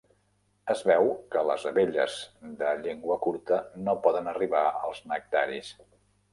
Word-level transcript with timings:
Es 0.73 0.79
veu 0.91 1.09
que 1.35 1.43
les 1.49 1.65
abelles 1.73 2.17
de 2.63 2.73
llengua 2.87 3.19
curta 3.29 3.61
no 3.85 3.97
poden 4.09 4.33
arribar 4.35 4.67
als 4.85 5.07
nectaris. 5.15 5.75